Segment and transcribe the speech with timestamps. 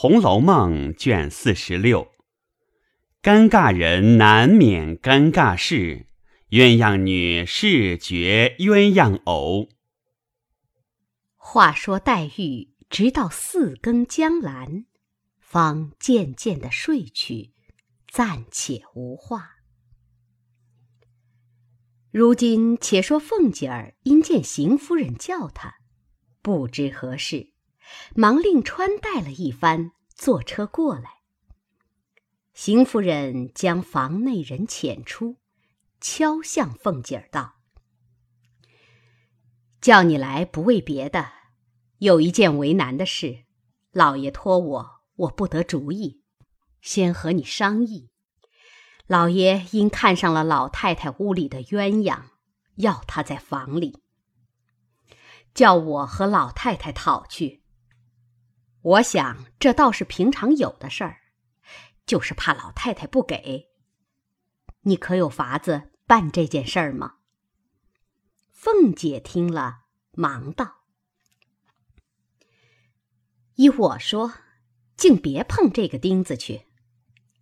[0.00, 2.12] 红楼梦》卷四十六。
[3.20, 6.06] 尴尬人难免尴尬事，
[6.50, 9.68] 鸳鸯女视觉鸳鸯偶。
[11.34, 14.84] 话说黛玉直到四更将阑，
[15.40, 17.50] 方渐渐的睡去，
[18.06, 19.56] 暂且无话。
[22.12, 25.74] 如今且说凤姐儿因见邢夫人叫她，
[26.40, 27.48] 不知何事，
[28.14, 31.18] 忙令穿戴了一番，坐车过来。
[32.54, 35.36] 邢夫人将房内人遣出，
[36.00, 37.54] 敲向凤姐儿道
[39.80, 41.30] ：“叫你来不为别的，
[41.98, 43.44] 有一件为难的事，
[43.92, 46.22] 老爷托我，我不得主意，
[46.80, 48.10] 先和你商议。
[49.06, 52.24] 老爷因看上了老太太屋里的鸳鸯，
[52.74, 54.02] 要她在房里，
[55.54, 57.62] 叫我和老太太讨去。
[58.82, 61.20] 我想这倒是平常有的事儿。”
[62.06, 63.68] 就是怕老太太不给。
[64.84, 67.16] 你可有法子办这件事儿吗？
[68.50, 69.80] 凤姐听了，
[70.12, 70.84] 忙道
[73.56, 74.32] ：“依我说，
[74.96, 76.62] 竟别碰这个钉子去。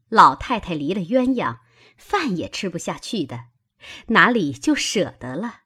[0.08, 1.60] 老太太离了鸳鸯，
[1.96, 3.44] 饭也吃不下去的，
[4.08, 5.60] 哪里就舍得了？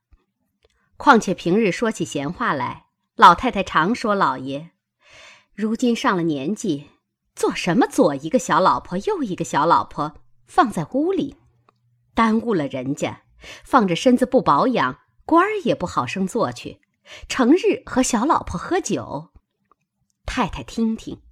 [0.98, 4.72] 况且平日说起闲话来，老太太常说老爷，
[5.60, 6.86] 如今上了年纪。”
[7.36, 7.86] 做什么？
[7.86, 10.14] 左一个小老婆，右一个小老婆，
[10.46, 11.36] 放在屋里，
[12.14, 13.22] 耽误了人家。
[13.64, 16.80] 放着身子不保养，官儿也不好生做去。
[17.28, 19.30] 成日和小老婆喝酒，
[20.26, 21.22] 太太听听，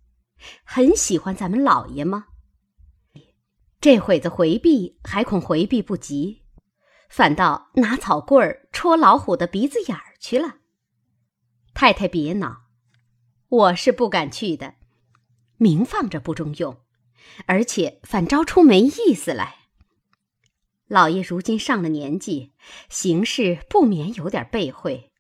[0.64, 2.28] 很喜欢咱们老爷吗？
[3.80, 6.44] 这会子回避，还恐回避不及，
[7.10, 10.56] 反倒拿草棍儿戳老虎的鼻子眼儿去了。
[11.74, 12.62] 太太别恼，
[13.48, 14.74] 我是不敢去的。
[15.56, 16.80] 明放着不中用，
[17.46, 19.56] 而且反招出没意思来。
[20.86, 22.52] 老爷如今上了年纪，
[22.88, 25.12] 行事不免有点背讳，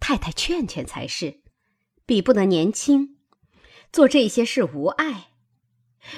[0.00, 1.42] 太太劝劝才是。
[2.06, 3.18] 比不得年轻，
[3.92, 5.28] 做这些事无碍。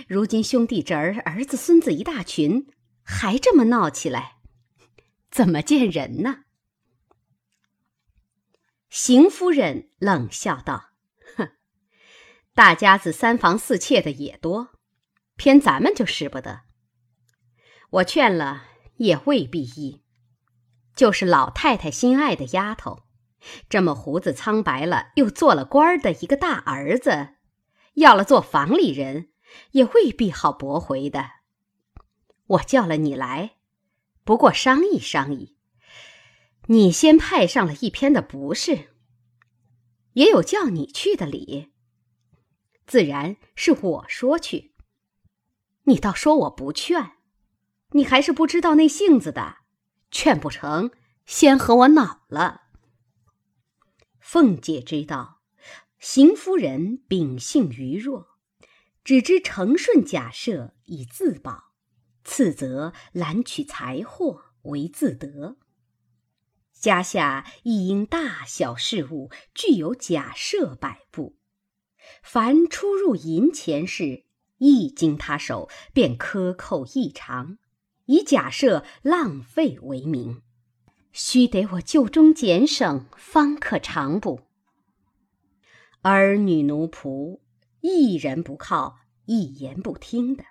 [0.08, 2.66] 如今兄弟侄儿、儿子孙子一大群，
[3.02, 4.38] 还这么闹起来，
[5.30, 6.44] 怎么见人呢？
[8.90, 10.85] 邢夫人冷笑道。
[12.56, 14.70] 大家子三房四妾的也多，
[15.36, 16.62] 偏咱们就使不得。
[17.90, 18.64] 我劝了
[18.96, 20.02] 也未必依。
[20.94, 23.02] 就是老太太心爱的丫头，
[23.68, 27.34] 这么胡子苍白了，又做了官儿的一个大儿子，
[27.96, 29.28] 要了做房里人，
[29.72, 31.32] 也未必好驳回的。
[32.46, 33.56] 我叫了你来，
[34.24, 35.58] 不过商议商议。
[36.68, 38.94] 你先派上了一篇的不是，
[40.14, 41.74] 也有叫你去的理。
[42.86, 44.72] 自然是我说去，
[45.84, 47.12] 你倒说我不劝，
[47.90, 49.58] 你还是不知道那性子的，
[50.10, 50.92] 劝不成，
[51.24, 52.62] 先和我恼了。
[54.20, 55.40] 凤姐知道，
[55.98, 58.28] 邢夫人秉性愚弱，
[59.02, 61.72] 只知承顺假设以自保，
[62.22, 65.56] 次则揽取财货为自得。
[66.72, 71.35] 家下亦因大小事务具有假设摆布。
[72.22, 74.24] 凡出入银钱事，
[74.58, 77.58] 一经他手，便克扣异常，
[78.06, 80.42] 以假设浪费为名，
[81.12, 84.40] 须得我就中俭省，方可偿补。
[86.02, 87.40] 儿女奴仆，
[87.80, 90.44] 一人不靠，一言不听的。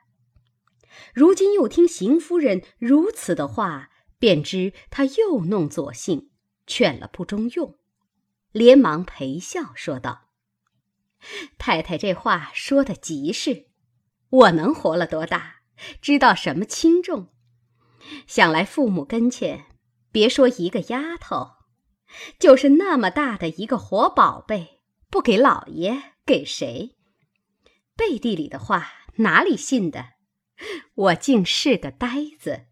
[1.14, 6.30] 如今又听邢夫人如此的话，便知他又弄左性，
[6.68, 7.76] 劝了不中用，
[8.52, 10.25] 连忙陪笑说道。
[11.58, 13.68] 太太这话说的极是，
[14.30, 15.62] 我能活了多大，
[16.02, 17.34] 知道什么轻重。
[18.28, 19.66] 想来父母跟前，
[20.12, 21.54] 别说一个丫头，
[22.40, 26.96] 就是那么大的一个活宝贝，不给老爷，给谁？
[27.96, 30.10] 背地里的话哪里信的？
[30.94, 32.66] 我竟是个呆子。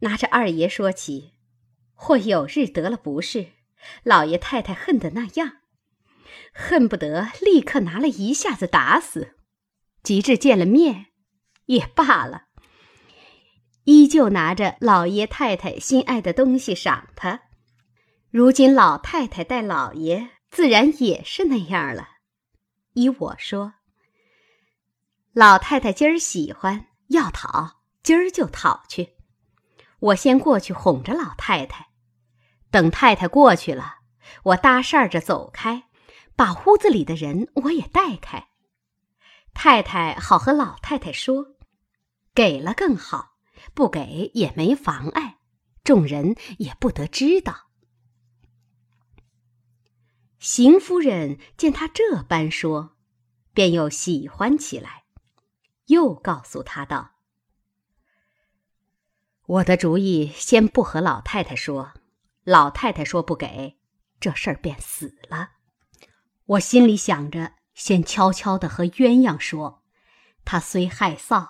[0.00, 1.34] 拿着二爷说起，
[1.94, 3.52] 或有日得了不是，
[4.04, 5.56] 老爷太太恨得那样。
[6.52, 9.36] 恨不得立刻拿了一下子打死，
[10.02, 11.06] 及至见了面，
[11.66, 12.44] 也罢了。
[13.84, 17.42] 依旧拿着老爷太太心爱的东西赏他。
[18.30, 22.08] 如今老太太待老爷，自然也是那样了。
[22.92, 23.74] 依我说，
[25.32, 29.14] 老太太今儿喜欢要讨，今儿就讨去。
[30.00, 31.86] 我先过去哄着老太太，
[32.70, 33.96] 等太太过去了，
[34.42, 35.87] 我搭讪着走开。
[36.38, 38.50] 把屋子里的人我也带开，
[39.54, 41.56] 太太好和老太太说，
[42.32, 43.38] 给了更好，
[43.74, 45.40] 不给也没妨碍，
[45.82, 47.70] 众人也不得知道。
[50.38, 52.96] 邢夫人见他这般说，
[53.52, 55.06] 便又喜欢起来，
[55.86, 57.16] 又告诉他道
[59.44, 61.94] ：“我的主意先不和老太太说，
[62.44, 63.80] 老太太说不给，
[64.20, 65.57] 这事儿便死了。
[66.48, 69.82] 我心里想着，先悄悄的和鸳鸯说，
[70.46, 71.46] 他虽害臊，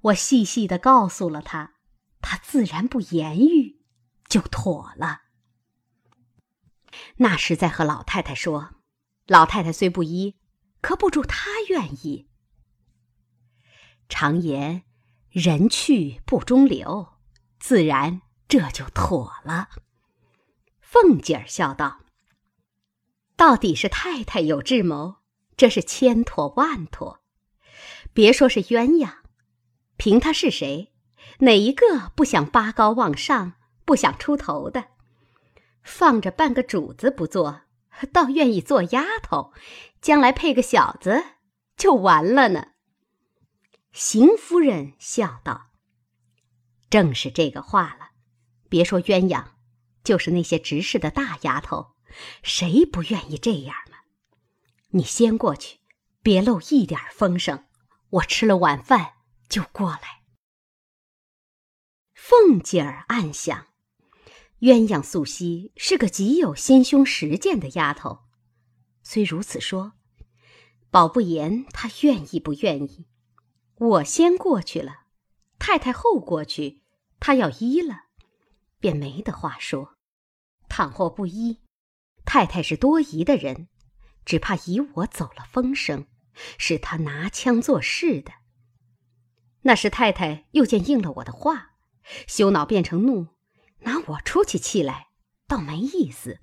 [0.00, 1.74] 我细细的告诉了他，
[2.22, 3.82] 他自然不言语，
[4.28, 5.24] 就妥了。”
[7.16, 8.76] 那时再和老太太说，
[9.26, 10.38] 老太太虽不依，
[10.80, 12.30] 可不住她愿意。
[14.08, 14.84] 常言
[15.28, 17.12] “人去不中留”，
[17.60, 19.68] 自然这就妥了。
[20.80, 22.00] 凤姐儿笑道
[23.42, 25.16] ：“到底是太太有智谋，
[25.56, 27.18] 这是千妥万妥。
[28.12, 29.14] 别说是鸳鸯，
[29.96, 30.92] 凭他是谁，
[31.40, 33.54] 哪一个不想拔高往上，
[33.84, 34.90] 不想出头的？”
[35.82, 37.62] 放着半个主子不做，
[38.12, 39.52] 倒愿意做丫头，
[40.00, 41.24] 将来配个小子
[41.76, 42.68] 就完了呢。
[43.90, 45.70] 邢夫人笑道
[46.88, 48.10] ：“正是这个话了。
[48.68, 49.46] 别说鸳鸯，
[50.04, 51.96] 就是那些执事的大丫头，
[52.42, 53.96] 谁不愿意这样呢？
[54.90, 55.78] 你先过去，
[56.22, 57.64] 别漏一点风声。
[58.10, 59.14] 我吃了晚饭
[59.48, 60.22] 就过来。”
[62.14, 63.68] 凤姐儿暗想。
[64.60, 68.20] 鸳鸯素汐是个极有心胸实践的丫头，
[69.02, 69.94] 虽如此说，
[70.88, 73.08] 保不言她愿意不愿意。
[73.74, 75.06] 我先过去了，
[75.58, 76.84] 太太后过去，
[77.18, 78.04] 她要依了，
[78.78, 79.96] 便没得话说。
[80.68, 81.58] 倘或不依，
[82.24, 83.68] 太太是多疑的人，
[84.24, 86.06] 只怕以我走了风声，
[86.58, 88.32] 使她拿枪做事的。
[89.62, 91.72] 那时太太又见应了我的话，
[92.26, 93.28] 羞恼变成怒。
[93.84, 95.08] 拿我出起气来，
[95.48, 96.40] 倒没意思，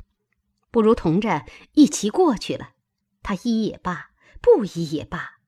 [0.72, 2.74] 不如同着一齐过去了。
[3.24, 4.12] 他依也罢，
[4.42, 5.40] 不依也罢，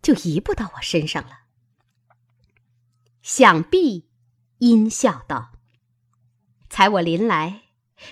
[0.00, 1.40] 就移不到我身上了。
[3.20, 4.10] 想必
[4.58, 5.52] 阴笑道
[6.70, 7.64] ：“才我临来，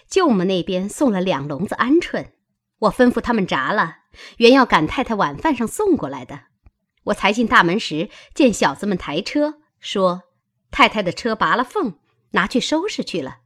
[0.09, 2.31] 舅母那边送了两笼子鹌鹑，
[2.79, 3.99] 我吩咐他们炸了，
[4.39, 6.45] 原要赶太太晚饭上送过来的。
[7.05, 10.23] 我才进大门时，见小子们抬车，说
[10.71, 11.99] 太太的车拔了缝。”
[12.33, 13.39] 拿去收拾去了，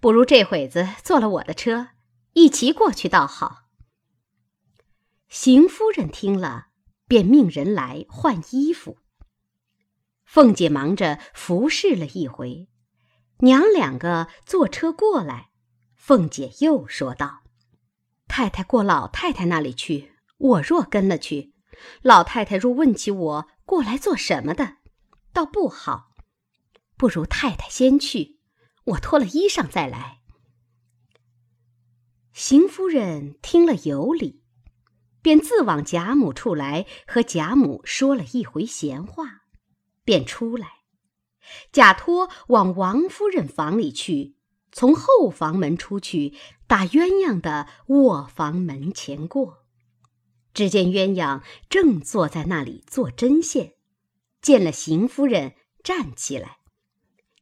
[0.00, 1.90] 不如这会子坐了我的车，
[2.32, 3.68] 一齐过去倒好。
[5.28, 6.70] 邢夫人听了，
[7.06, 8.98] 便命人来换衣服。
[10.24, 12.68] 凤姐忙着服侍了一回，
[13.38, 15.49] 娘两个坐车过来，
[16.10, 17.44] 凤姐又说道
[18.26, 21.54] ：“太太过老太太那里去，我若跟了去，
[22.02, 24.78] 老太太若问起我过来做什么的，
[25.32, 26.10] 倒不好。”
[26.98, 28.40] 不如太太先去，
[28.86, 30.18] 我脱了衣裳再来。
[32.32, 34.42] 邢夫人听了有理，
[35.22, 39.42] 便自往贾母处来，和贾母说了一回闲话，
[40.02, 40.70] 便出来。
[41.70, 44.34] 贾托往王夫人房里去，
[44.72, 46.34] 从后房门出去，
[46.66, 49.64] 打鸳鸯的卧房门前过，
[50.54, 53.74] 只见鸳鸯正坐在那里做针线，
[54.40, 56.58] 见了邢夫人，站起来。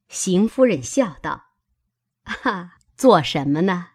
[0.09, 1.51] 邢夫人笑道
[2.45, 3.89] ：“啊，做什么呢？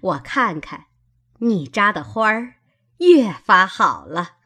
[0.00, 0.86] 我看看，
[1.38, 2.54] 你扎的花儿
[2.98, 4.38] 越发好了。”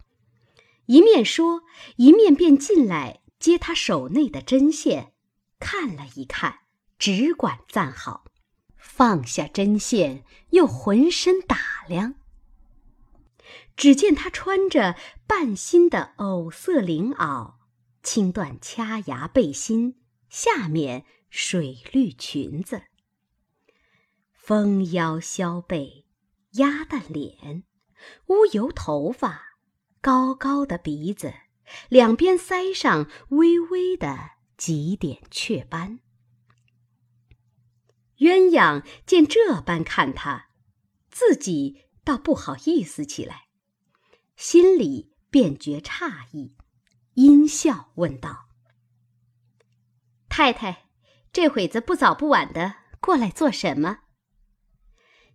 [0.87, 1.63] 一面说，
[1.97, 5.13] 一面便进来接他手内的针线，
[5.59, 6.61] 看了一看，
[6.99, 8.25] 只管赞好，
[8.77, 12.15] 放下针线，又浑身打量。
[13.77, 17.55] 只见他穿着半新的藕色绫袄，
[18.03, 20.01] 青缎掐牙背心。
[20.29, 22.83] 下面水绿裙子，
[24.35, 26.05] 丰腰削背，
[26.53, 27.65] 鸭蛋脸，
[28.27, 29.55] 乌油头发，
[30.03, 31.33] 高高的鼻子，
[31.89, 36.01] 两边腮上微微的几点雀斑。
[38.19, 40.51] 鸳鸯见这般看他，
[41.11, 43.49] 自己倒不好意思起来，
[44.37, 46.57] 心里便觉诧异，
[47.15, 48.49] 阴笑问道。
[50.29, 50.89] 太太，
[51.33, 54.01] 这会子不早不晚的过来做什么？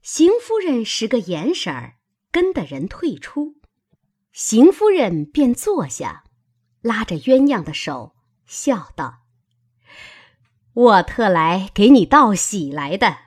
[0.01, 1.99] 邢夫人使个眼神儿，
[2.31, 3.61] 跟的人退出。
[4.33, 6.25] 邢夫人便坐下，
[6.81, 9.22] 拉着鸳鸯的手，笑道
[10.73, 13.17] ：“我特来给你道喜来的。”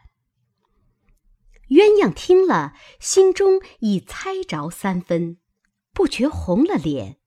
[1.69, 5.39] 鸳鸯听了，心中已猜着三分，
[5.93, 7.19] 不觉红了脸，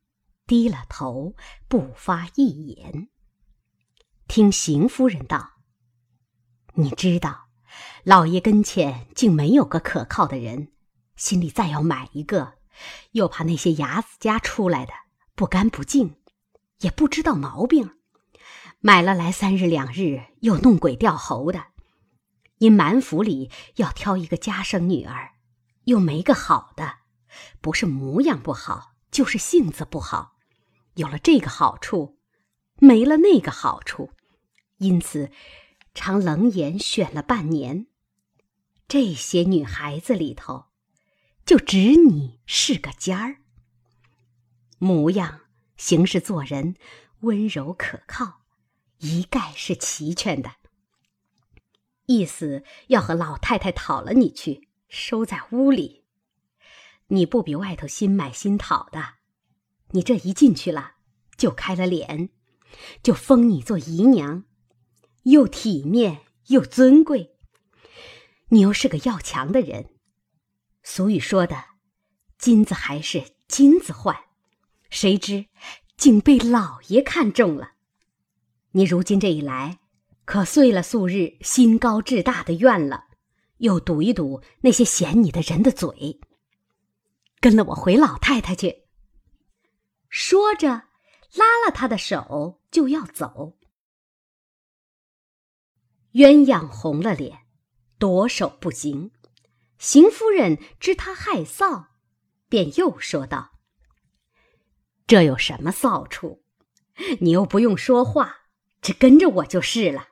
[0.48, 1.36] 低了头，
[1.68, 3.10] 不发一言。
[4.28, 5.56] 听邢夫人道
[6.76, 7.50] ：“你知道，
[8.04, 10.72] 老爷跟前竟没有个可靠的人，
[11.18, 12.54] 心里再要买一个，
[13.12, 14.94] 又怕那些牙子家出来的
[15.36, 16.16] 不干不净，
[16.80, 17.99] 也不知道毛病，
[18.80, 21.68] 买了来三日两日又弄鬼掉猴的。
[22.60, 25.32] 因满府里要挑一个家生女儿，
[25.86, 27.00] 又没个好的，
[27.62, 30.38] 不是模样不好，就是性子不好。”
[30.96, 32.18] 有了这个好处，
[32.80, 34.12] 没了那个好处，
[34.80, 35.32] 因此
[35.94, 37.88] 常冷眼选了半年。
[38.88, 40.66] 这些女孩子里头，
[41.46, 43.38] 就只你是个尖儿。
[44.78, 45.42] 模样、
[45.78, 46.76] 行事、做人
[47.22, 48.39] 温柔可靠，
[49.00, 50.54] 一概是齐全的。
[52.06, 56.06] 意思要和老太太讨了你去，收在屋里。
[57.08, 59.16] 你不比外头新买新讨的。
[59.92, 60.94] 你这一进去了，
[61.38, 62.30] 就开了脸，
[63.02, 64.44] 就封你做姨娘，
[65.24, 67.36] 又体面又尊贵。
[68.50, 69.96] 你又是个要强的人，
[70.84, 71.66] 俗语说的
[72.38, 74.16] “金子还是金子换”，
[74.90, 75.46] 谁知
[75.98, 77.74] 竟被老爷看中了。
[78.72, 79.80] 你如今这一来，
[80.26, 83.06] 可遂了素日心高志大的愿了，
[83.58, 86.20] 又堵一堵那些嫌你的人的嘴。
[87.40, 88.86] 跟了我回老太太去。
[90.10, 90.68] 说着，
[91.34, 93.58] 拉了他的手就要走。
[96.14, 97.40] 鸳鸯红了脸，
[97.98, 99.12] 夺手不行。
[99.78, 101.88] 邢夫人知他害臊，
[102.50, 103.52] 便又说道
[105.08, 106.44] ：“这有什么臊处？
[107.22, 108.39] 你又不用说话，
[108.94, 110.10] 跟着我就是了。”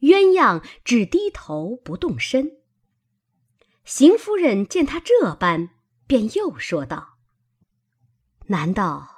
[0.00, 2.58] 鸳鸯只低头不动身。
[3.84, 5.70] 邢夫人见他这般，
[6.06, 7.18] 便又说道。
[8.46, 9.08] 难道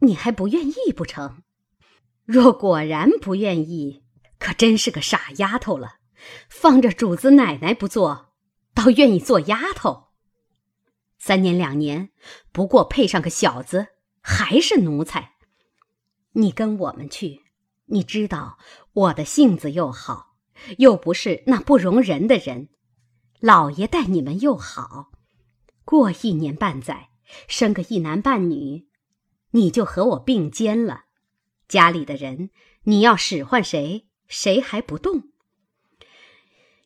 [0.00, 1.42] 你还不愿意不成？
[2.24, 4.04] 若果然不愿意，
[4.38, 5.96] 可真是个傻丫头了。
[6.50, 8.34] 放着主子奶奶不做，
[8.74, 10.08] 倒愿意做丫头。
[11.18, 12.10] 三年两年，
[12.52, 13.88] 不过配上个小子，
[14.20, 15.34] 还是奴才。
[16.32, 17.42] 你跟我们去，
[17.90, 18.58] 你知道
[18.92, 20.36] 我的性子又好，
[20.78, 22.68] 又不是那不容人的人。
[23.40, 25.10] 老爷待你们又好，
[25.84, 27.10] 过一年半载。
[27.46, 28.88] 生个一男半女，
[29.52, 31.04] 你就和我并肩了。
[31.68, 32.50] 家里的人，
[32.82, 35.30] 你要使唤谁，谁还不动？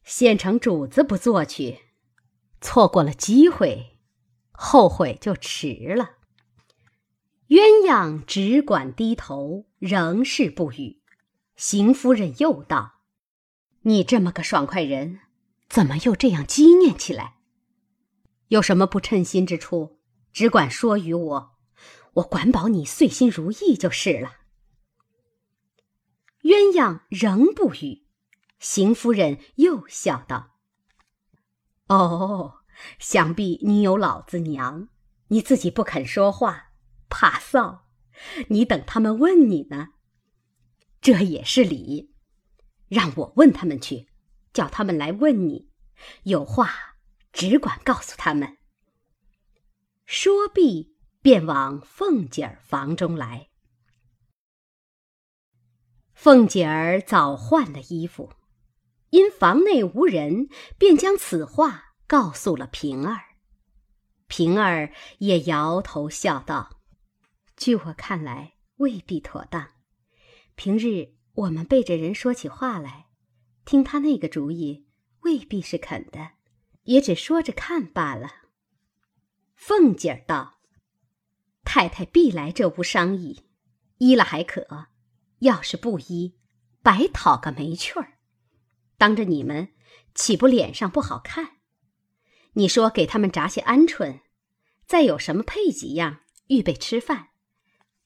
[0.04, 1.78] 现成主子不做去，
[2.60, 3.98] 错过了机会，
[4.52, 6.18] 后悔就迟了。
[7.54, 11.00] 鸳鸯只管低头，仍是不语。
[11.54, 12.94] 邢夫人又道
[13.82, 15.20] ：“你这么个爽快人，
[15.68, 17.36] 怎么又这样激念起来？
[18.48, 20.00] 有什么不称心之处？”
[20.34, 21.56] 只管说与我，
[22.14, 24.32] 我管保你遂心如意就是了。
[26.42, 28.04] 鸳鸯仍不语，
[28.58, 30.56] 邢夫人又笑道
[31.86, 32.54] ：“哦，
[32.98, 34.88] 想必你有老子娘，
[35.28, 36.72] 你自己不肯说话，
[37.16, 37.82] 怕臊，
[38.48, 39.90] 你等他们问你呢。
[41.00, 42.12] 这也是礼，
[42.88, 44.08] 让我问他们去，
[44.52, 45.70] 叫他们来问你，
[46.24, 46.96] 有话
[47.32, 48.58] 只管告诉他们。”
[50.04, 53.48] 说毕，便往凤姐儿房中来。
[56.14, 58.32] 凤姐儿早换了衣服，
[59.10, 63.20] 因房内无人，便将此话告诉了平儿。
[64.26, 66.80] 平儿也摇头笑道
[67.56, 69.70] ：“据我看来，未必妥当。
[70.56, 73.06] 平日我们背着人说起话来，
[73.64, 74.86] 听他那个主意，
[75.20, 76.32] 未必是肯的，
[76.82, 78.28] 也只说着看罢了。”
[79.54, 80.60] 凤姐儿道
[81.64, 83.46] ：“太太必来这屋商议，
[83.98, 84.88] 依了还可；
[85.38, 86.36] 要是不依，
[86.82, 88.18] 白讨个没趣儿。
[88.98, 89.68] 当着你们，
[90.14, 91.58] 岂不脸上不好看？
[92.54, 94.20] 你说给他们炸些鹌鹑，
[94.86, 97.30] 再有什么配几样，预备吃饭。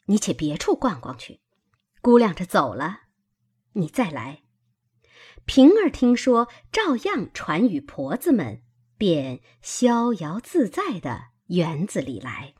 [0.08, 1.40] 你且别处逛逛去，
[2.02, 3.04] 估量着走了，
[3.72, 4.42] 你再来。
[5.46, 8.62] 平儿听说，照样传与婆子们，
[8.98, 11.28] 便逍遥自在的。
[11.48, 12.52] 园子里来。